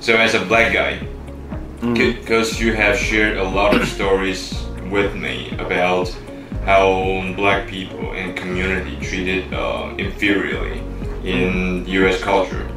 [0.00, 0.98] So as a black guy,
[1.92, 4.58] because you have shared a lot of stories
[4.90, 6.08] with me about
[6.64, 10.80] how black people and community treated uh, inferiorly
[11.22, 12.18] in U.S.
[12.18, 12.69] culture.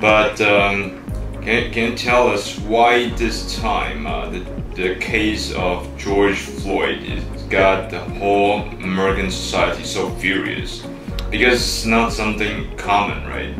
[0.00, 1.02] But um,
[1.42, 4.40] can, can you tell us why this time uh, the,
[4.74, 10.86] the case of George Floyd is, got the whole American society so furious?
[11.30, 13.54] Because it's not something common, right?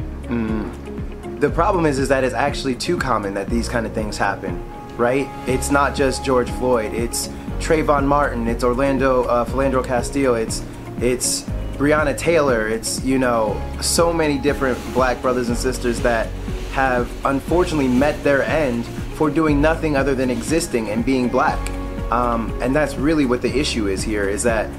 [1.40, 4.56] the problem is is that it's actually too common that these kind of things happen
[4.96, 5.28] right?
[5.46, 6.92] It's not just george floyd.
[6.95, 7.28] It's
[7.59, 8.46] Trayvon martin.
[8.46, 10.34] It's orlando uh, Philando Castile.
[10.34, 10.62] It's
[11.01, 16.26] it's breonna taylor it's you know so many different black brothers and sisters that
[16.72, 21.59] have unfortunately met their end for doing nothing other than existing and being black
[22.10, 24.70] um, and that's really what the issue is here is that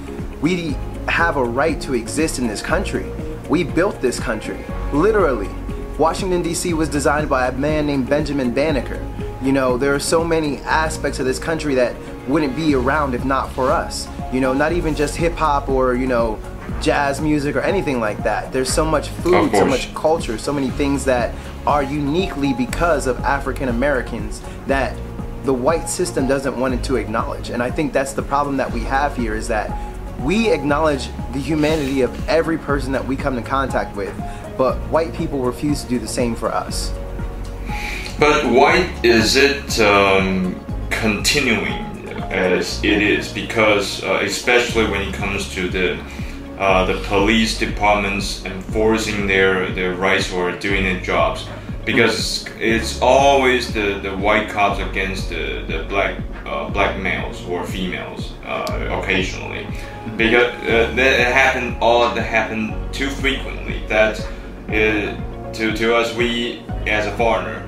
[0.42, 0.76] we
[1.08, 3.10] have a right to exist in this country
[3.50, 4.60] we built this country
[4.94, 5.50] literally
[5.98, 6.76] Washington, D.C.
[6.76, 9.04] was designed by a man named Benjamin Banneker.
[9.42, 11.96] You know, there are so many aspects of this country that
[12.28, 14.08] wouldn't be around if not for us.
[14.32, 16.40] You know, not even just hip hop or, you know,
[16.82, 18.52] jazz music or anything like that.
[18.52, 21.34] There's so much food, so much culture, so many things that
[21.66, 24.98] are uniquely because of African Americans that
[25.44, 27.50] the white system doesn't want it to acknowledge.
[27.50, 29.72] And I think that's the problem that we have here is that
[30.20, 34.16] we acknowledge the humanity of every person that we come in contact with,
[34.58, 36.94] but white people refuse to do the same for us.
[38.20, 41.86] But why is it um, continuing
[42.32, 43.32] as it is?
[43.32, 46.00] Because uh, especially when it comes to the
[46.58, 51.48] uh, the police departments enforcing their, their rights or doing their jobs,
[51.86, 57.66] because it's always the, the white cops against the, the black uh, black males or
[57.66, 59.68] females uh, occasionally,
[60.16, 63.82] because uh, that happened all that happened too frequently.
[63.88, 64.20] That
[64.70, 67.64] uh, to to us we as a foreigner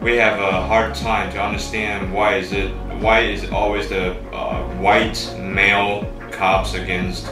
[0.00, 2.70] we have a hard time to understand why is it
[3.00, 7.26] why is it always the uh, white male cops against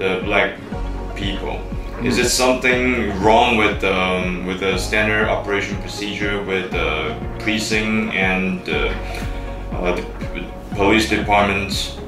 [0.00, 0.58] the black
[1.14, 1.60] people
[2.02, 2.82] is it something
[3.22, 8.88] wrong with um, with the standard operation procedure with the policing and uh,
[9.72, 10.02] uh, the
[10.74, 12.00] police departments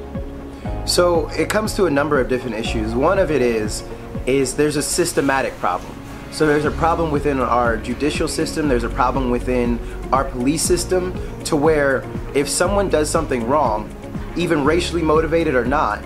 [0.85, 2.93] So it comes to a number of different issues.
[2.93, 3.83] One of it is
[4.25, 5.93] is there's a systematic problem.
[6.31, 9.79] So there's a problem within our judicial system, there's a problem within
[10.11, 11.13] our police system
[11.45, 12.03] to where
[12.33, 13.87] if someone does something wrong,
[14.35, 16.03] even racially motivated or not,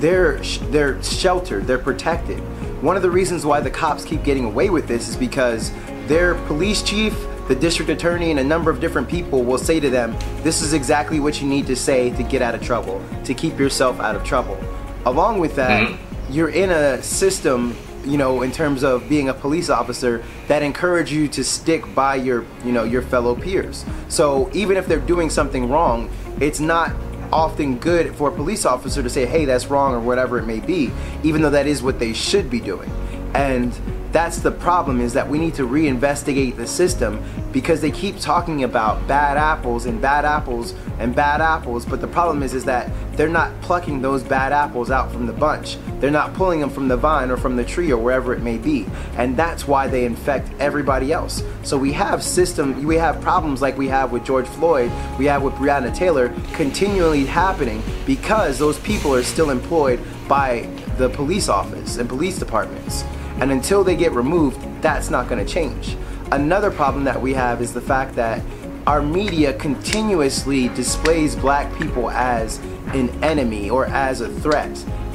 [0.00, 2.38] they're sh- they're sheltered, they're protected.
[2.82, 5.70] One of the reasons why the cops keep getting away with this is because
[6.06, 7.14] their police chief,
[7.46, 10.72] the district attorney, and a number of different people will say to them, This is
[10.72, 14.16] exactly what you need to say to get out of trouble, to keep yourself out
[14.16, 14.58] of trouble.
[15.04, 16.32] Along with that, mm-hmm.
[16.32, 21.12] you're in a system, you know, in terms of being a police officer that encourage
[21.12, 23.84] you to stick by your, you know, your fellow peers.
[24.08, 26.92] So even if they're doing something wrong, it's not
[27.32, 30.60] often good for a police officer to say, hey, that's wrong or whatever it may
[30.60, 30.90] be,
[31.22, 32.90] even though that is what they should be doing.
[33.34, 33.72] And
[34.12, 38.64] that's the problem is that we need to reinvestigate the system because they keep talking
[38.64, 42.90] about bad apples and bad apples and bad apples but the problem is is that
[43.16, 45.76] they're not plucking those bad apples out from the bunch.
[45.98, 48.56] They're not pulling them from the vine or from the tree or wherever it may
[48.56, 51.42] be and that's why they infect everybody else.
[51.62, 55.42] So we have system we have problems like we have with George Floyd we have
[55.42, 60.68] with Breonna Taylor continually happening because those people are still employed by
[61.00, 63.04] the police office and police departments.
[63.40, 65.96] And until they get removed, that's not going to change.
[66.32, 68.40] Another problem that we have is the fact that
[68.86, 72.58] our media continuously displays black people as
[72.94, 74.70] an enemy or as a threat.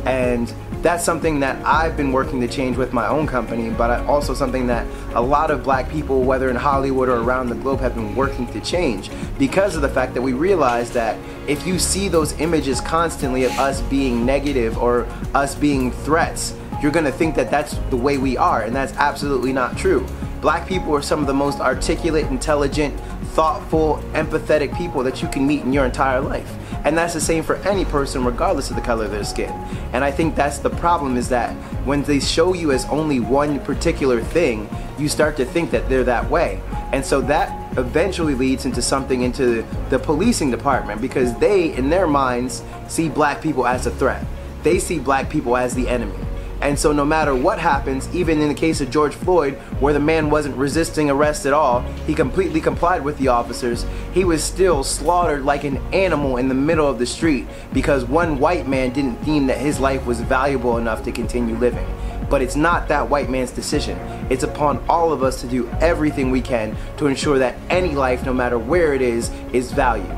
[0.06, 4.34] And that's something that I've been working to change with my own company, but also
[4.34, 7.96] something that a lot of black people, whether in Hollywood or around the globe, have
[7.96, 9.10] been working to change
[9.40, 13.52] because of the fact that we realize that if you see those images constantly of
[13.54, 18.36] us being negative or us being threats, you're gonna think that that's the way we
[18.36, 20.06] are, and that's absolutely not true.
[20.46, 22.96] Black people are some of the most articulate, intelligent,
[23.34, 26.56] thoughtful, empathetic people that you can meet in your entire life.
[26.84, 29.50] And that's the same for any person, regardless of the color of their skin.
[29.92, 31.52] And I think that's the problem is that
[31.84, 34.70] when they show you as only one particular thing,
[35.00, 36.62] you start to think that they're that way.
[36.94, 42.06] And so that eventually leads into something into the policing department because they, in their
[42.06, 44.24] minds, see black people as a threat.
[44.62, 46.25] They see black people as the enemy.
[46.66, 50.00] And so, no matter what happens, even in the case of George Floyd, where the
[50.00, 53.86] man wasn't resisting arrest at all, he completely complied with the officers,
[54.16, 58.40] he was still slaughtered like an animal in the middle of the street because one
[58.40, 61.86] white man didn't deem that his life was valuable enough to continue living.
[62.32, 64.00] But it's not that white man's decision.
[64.32, 68.26] It's upon all of us to do everything we can to ensure that any life,
[68.26, 70.18] no matter where it is, is valued.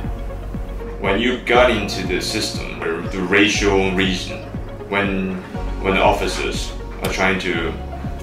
[1.02, 4.44] When you got into the system, the racial reason,
[4.88, 5.44] when
[5.82, 6.72] when the officers
[7.04, 7.74] are trying to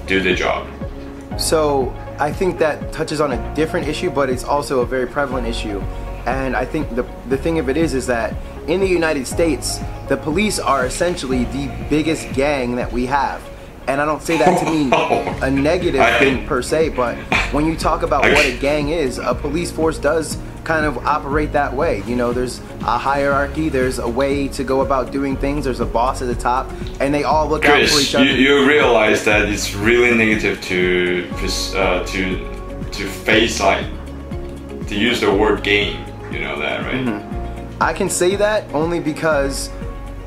[0.06, 0.69] do their job.
[1.39, 5.47] So I think that touches on a different issue, but it's also a very prevalent
[5.47, 5.81] issue.
[6.27, 8.35] And I think the the thing of it is is that
[8.67, 9.79] in the United States,
[10.09, 13.43] the police are essentially the biggest gang that we have.
[13.87, 15.39] And I don't say that to mean oh.
[15.43, 17.17] a negative thing per se, but
[17.53, 21.52] when you talk about what a gang is, a police force does kind of operate
[21.52, 22.02] that way.
[22.06, 25.87] You know, there's a hierarchy, there's a way to go about doing things, there's a
[25.87, 26.70] boss at the top,
[27.00, 28.25] and they all look Chris, out for each other.
[28.25, 31.28] You, you realize that it's really negative to
[31.76, 32.38] uh, to
[32.90, 33.87] to face like
[34.88, 36.05] to use the word game.
[36.32, 36.94] You know that, right?
[36.94, 37.82] Mm-hmm.
[37.82, 39.70] I can say that only because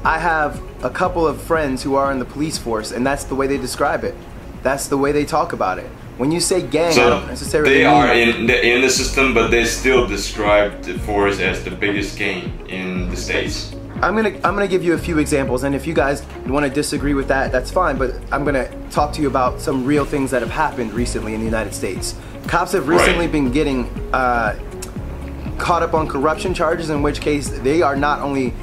[0.04, 3.36] I have a couple of friends who are in the police force, and that's the
[3.36, 4.16] way they describe it.
[4.63, 5.90] That's the way they talk about it.
[6.18, 7.74] When you say gang, so I don't necessarily.
[7.74, 11.72] They are in the in the system, but they still describe the force as the
[11.72, 13.74] biggest gang in the states.
[14.02, 16.72] I'm gonna I'm gonna give you a few examples, and if you guys want to
[16.72, 17.98] disagree with that, that's fine.
[17.98, 21.40] But I'm gonna talk to you about some real things that have happened recently in
[21.40, 22.16] the United States.
[22.48, 23.31] Cops have recently right.
[23.31, 24.58] been getting uh,
[25.58, 28.54] caught up on corruption charges, in which case they are not only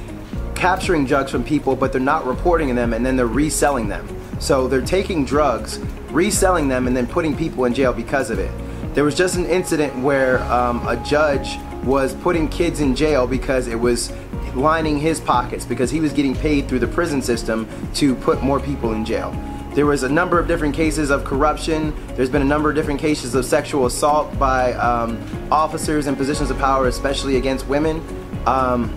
[0.55, 4.09] capturing drugs from people, but they're not reporting them, and then they're reselling them.
[4.39, 5.81] So they're taking drugs,
[6.15, 8.51] reselling them, and then putting people in jail because of it.
[8.95, 13.67] There was just an incident where um, a judge was putting kids in jail because
[13.67, 14.13] it was
[14.55, 18.61] lining his pockets because he was getting paid through the prison system to put more
[18.61, 19.33] people in jail.
[19.75, 21.93] There was a number of different cases of corruption.
[22.15, 25.19] There's been a number of different cases of sexual assault by um,
[25.51, 28.01] officers in positions of power, especially against women.
[28.47, 28.97] Um,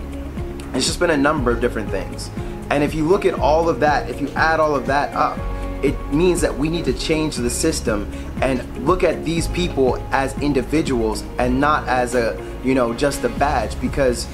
[0.74, 2.30] it's just been a number of different things.
[2.70, 5.36] And if you look at all of that, if you add all of that up,
[5.82, 8.10] it means that we need to change the system
[8.42, 13.28] and look at these people as individuals and not as a, you know, just a
[13.30, 14.26] badge because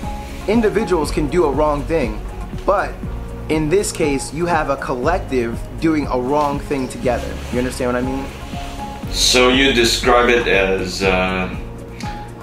[0.49, 2.21] individuals can do a wrong thing,
[2.65, 2.95] but
[3.49, 7.29] in this case, you have a collective doing a wrong thing together.
[7.53, 9.13] You understand what I mean?
[9.13, 11.55] So you describe it as uh,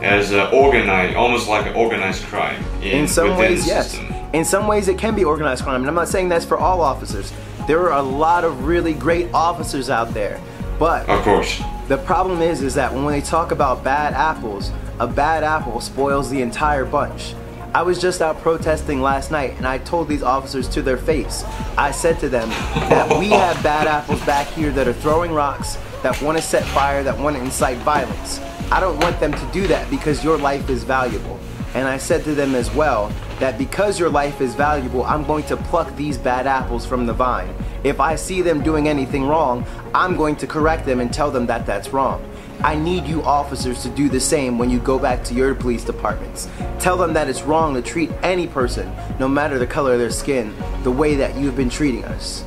[0.02, 2.64] as uh, organized, almost like an organized crime.
[2.82, 3.92] In, in some ways, yes.
[3.92, 4.16] System.
[4.34, 6.82] In some ways, it can be organized crime, and I'm not saying that's for all
[6.82, 7.34] officers.
[7.72, 10.42] There are a lot of really great officers out there,
[10.78, 15.08] but of course, the problem is, is that when they talk about bad apples, a
[15.08, 17.34] bad apple spoils the entire bunch.
[17.74, 21.46] I was just out protesting last night and I told these officers to their face,
[21.78, 22.50] I said to them
[22.90, 26.66] that we have bad apples back here that are throwing rocks, that want to set
[26.66, 28.42] fire, that want to incite violence.
[28.70, 31.40] I don't want them to do that because your life is valuable.
[31.74, 35.44] And I said to them as well that because your life is valuable, I'm going
[35.46, 37.54] to pluck these bad apples from the vine.
[37.84, 41.48] If I see them doing anything wrong, I'm going to correct them and tell them
[41.48, 42.24] that that's wrong.
[42.64, 45.84] I need you officers to do the same when you go back to your police
[45.84, 46.48] departments.
[46.80, 50.12] Tell them that it's wrong to treat any person, no matter the color of their
[50.12, 52.46] skin, the way that you've been treating us.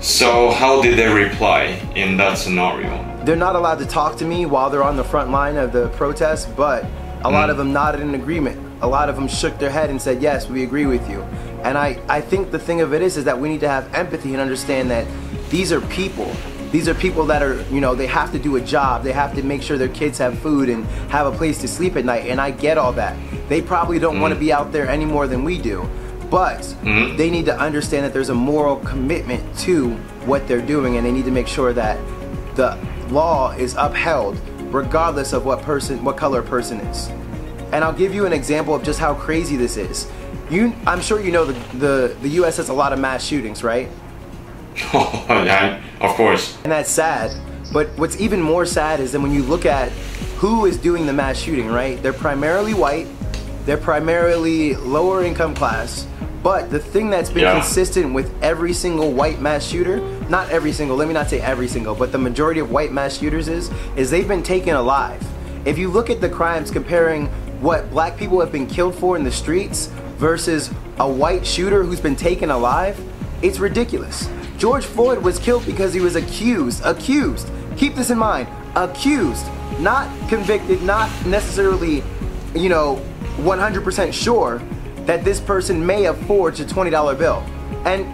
[0.00, 2.90] So, how did they reply in that scenario?
[3.24, 5.88] They're not allowed to talk to me while they're on the front line of the
[5.90, 6.84] protest, but
[7.22, 7.60] a lot of mm.
[7.60, 8.63] them nodded in agreement.
[8.84, 11.22] A lot of them shook their head and said, "Yes, we agree with you."
[11.64, 13.92] And I, I think the thing of it is, is that we need to have
[13.94, 15.06] empathy and understand that
[15.48, 16.30] these are people.
[16.70, 19.02] These are people that are, you know, they have to do a job.
[19.02, 21.96] They have to make sure their kids have food and have a place to sleep
[21.96, 22.26] at night.
[22.26, 23.16] And I get all that.
[23.48, 24.20] They probably don't mm.
[24.20, 25.88] want to be out there any more than we do.
[26.30, 27.16] But mm.
[27.16, 29.92] they need to understand that there's a moral commitment to
[30.26, 31.96] what they're doing, and they need to make sure that
[32.56, 32.76] the
[33.08, 34.38] law is upheld
[34.74, 37.08] regardless of what person what color a person is.
[37.74, 40.08] And I'll give you an example of just how crazy this is.
[40.48, 43.64] You I'm sure you know the the, the US has a lot of mass shootings,
[43.64, 43.88] right?
[44.92, 46.56] Oh, yeah, of course.
[46.62, 47.36] And that's sad.
[47.72, 49.90] But what's even more sad is that when you look at
[50.38, 52.00] who is doing the mass shooting, right?
[52.00, 53.08] They're primarily white,
[53.66, 56.06] they're primarily lower income class,
[56.44, 57.54] but the thing that's been yeah.
[57.54, 61.66] consistent with every single white mass shooter, not every single, let me not say every
[61.66, 65.20] single, but the majority of white mass shooters is, is they've been taken alive.
[65.64, 69.24] If you look at the crimes comparing what black people have been killed for in
[69.24, 73.00] the streets versus a white shooter who's been taken alive,
[73.42, 74.28] it's ridiculous.
[74.56, 77.50] George Floyd was killed because he was accused, accused.
[77.76, 79.46] Keep this in mind, accused,
[79.80, 82.02] not convicted, not necessarily,
[82.54, 83.02] you know,
[83.38, 84.62] 100% sure,
[85.06, 87.44] that this person may have forged a $20 bill.
[87.84, 88.06] And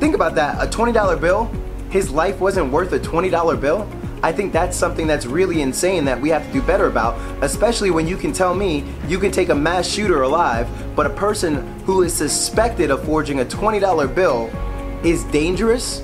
[0.00, 0.62] Think about that.
[0.62, 1.50] A $20 bill,
[1.90, 3.88] his life wasn't worth a $20 bill.
[4.25, 7.89] I think that's something that's really insane that we have to do better about, especially
[7.89, 11.63] when you can tell me you can take a mass shooter alive, but a person
[11.85, 14.49] who is suspected of forging a $20 bill
[15.03, 16.01] is dangerous.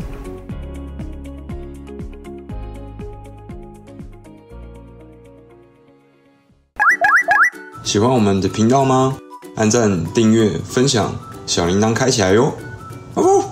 [7.83, 9.17] 喜欢我们的频道吗？
[9.55, 12.53] 按赞、订阅、分享，小铃铛开起来哟！
[13.13, 13.50] 哦。